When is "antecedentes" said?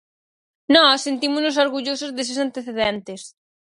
2.45-3.21